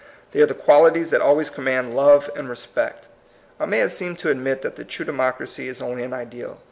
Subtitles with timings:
[0.31, 3.05] They are the qualities that always command love and respect.
[3.59, 6.59] I may have seemed to admit that the true democracy is only an ideal.